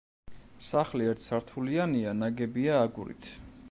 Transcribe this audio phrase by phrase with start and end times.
[0.67, 3.35] სახლი ერთსართულიანია ნაგებია აგურით.